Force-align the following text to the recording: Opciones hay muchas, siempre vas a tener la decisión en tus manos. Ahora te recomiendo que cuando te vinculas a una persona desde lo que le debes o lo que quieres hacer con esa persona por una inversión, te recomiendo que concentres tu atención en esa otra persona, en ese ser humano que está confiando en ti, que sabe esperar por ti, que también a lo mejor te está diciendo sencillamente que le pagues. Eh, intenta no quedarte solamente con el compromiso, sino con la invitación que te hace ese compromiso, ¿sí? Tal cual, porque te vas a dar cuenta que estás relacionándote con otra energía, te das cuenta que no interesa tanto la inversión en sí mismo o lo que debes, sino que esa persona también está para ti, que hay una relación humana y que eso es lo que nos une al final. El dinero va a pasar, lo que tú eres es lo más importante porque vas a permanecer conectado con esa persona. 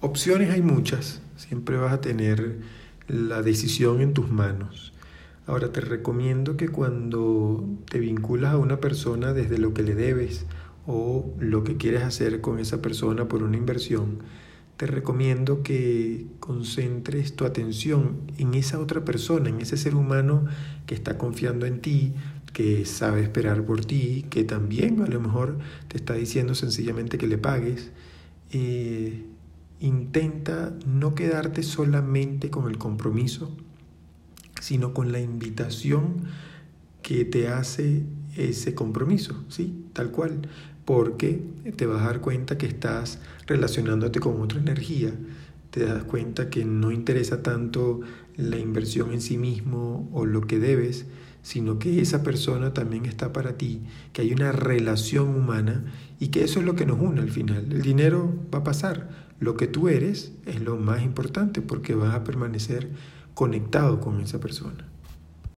Opciones 0.00 0.50
hay 0.50 0.62
muchas, 0.62 1.20
siempre 1.36 1.76
vas 1.76 1.92
a 1.92 2.00
tener 2.00 2.60
la 3.08 3.42
decisión 3.42 4.00
en 4.00 4.14
tus 4.14 4.30
manos. 4.30 4.92
Ahora 5.44 5.72
te 5.72 5.80
recomiendo 5.80 6.56
que 6.56 6.68
cuando 6.68 7.66
te 7.90 7.98
vinculas 7.98 8.52
a 8.52 8.58
una 8.58 8.78
persona 8.78 9.32
desde 9.32 9.58
lo 9.58 9.74
que 9.74 9.82
le 9.82 9.96
debes 9.96 10.46
o 10.86 11.34
lo 11.40 11.64
que 11.64 11.76
quieres 11.76 12.04
hacer 12.04 12.40
con 12.40 12.60
esa 12.60 12.80
persona 12.80 13.26
por 13.26 13.42
una 13.42 13.56
inversión, 13.56 14.20
te 14.76 14.86
recomiendo 14.86 15.64
que 15.64 16.28
concentres 16.38 17.34
tu 17.34 17.44
atención 17.44 18.18
en 18.38 18.54
esa 18.54 18.78
otra 18.78 19.04
persona, 19.04 19.48
en 19.48 19.60
ese 19.60 19.76
ser 19.76 19.96
humano 19.96 20.44
que 20.86 20.94
está 20.94 21.18
confiando 21.18 21.66
en 21.66 21.80
ti, 21.80 22.12
que 22.52 22.84
sabe 22.84 23.22
esperar 23.22 23.64
por 23.64 23.84
ti, 23.84 24.26
que 24.30 24.44
también 24.44 25.02
a 25.02 25.08
lo 25.08 25.18
mejor 25.18 25.58
te 25.88 25.96
está 25.96 26.14
diciendo 26.14 26.54
sencillamente 26.54 27.18
que 27.18 27.26
le 27.26 27.38
pagues. 27.38 27.90
Eh, 28.52 29.24
intenta 29.80 30.76
no 30.86 31.14
quedarte 31.14 31.62
solamente 31.62 32.50
con 32.50 32.68
el 32.68 32.78
compromiso, 32.78 33.56
sino 34.60 34.92
con 34.92 35.12
la 35.12 35.20
invitación 35.20 36.24
que 37.02 37.24
te 37.24 37.48
hace 37.48 38.04
ese 38.36 38.74
compromiso, 38.74 39.44
¿sí? 39.48 39.84
Tal 39.92 40.10
cual, 40.10 40.48
porque 40.84 41.42
te 41.76 41.86
vas 41.86 42.02
a 42.02 42.06
dar 42.06 42.20
cuenta 42.20 42.58
que 42.58 42.66
estás 42.66 43.20
relacionándote 43.46 44.20
con 44.20 44.40
otra 44.40 44.58
energía, 44.58 45.12
te 45.70 45.84
das 45.84 46.04
cuenta 46.04 46.50
que 46.50 46.64
no 46.64 46.90
interesa 46.90 47.42
tanto 47.42 48.00
la 48.36 48.58
inversión 48.58 49.12
en 49.12 49.20
sí 49.20 49.36
mismo 49.36 50.08
o 50.12 50.24
lo 50.24 50.42
que 50.42 50.58
debes, 50.58 51.06
sino 51.48 51.78
que 51.78 52.02
esa 52.02 52.22
persona 52.22 52.74
también 52.74 53.06
está 53.06 53.32
para 53.32 53.56
ti, 53.56 53.80
que 54.12 54.20
hay 54.20 54.34
una 54.34 54.52
relación 54.52 55.34
humana 55.34 55.82
y 56.20 56.28
que 56.28 56.44
eso 56.44 56.60
es 56.60 56.66
lo 56.66 56.76
que 56.76 56.84
nos 56.84 57.00
une 57.00 57.22
al 57.22 57.30
final. 57.30 57.72
El 57.72 57.80
dinero 57.80 58.34
va 58.54 58.58
a 58.58 58.64
pasar, 58.64 59.08
lo 59.40 59.56
que 59.56 59.66
tú 59.66 59.88
eres 59.88 60.32
es 60.44 60.60
lo 60.60 60.76
más 60.76 61.02
importante 61.02 61.62
porque 61.62 61.94
vas 61.94 62.14
a 62.14 62.22
permanecer 62.22 62.90
conectado 63.32 63.98
con 63.98 64.20
esa 64.20 64.40
persona. 64.40 64.90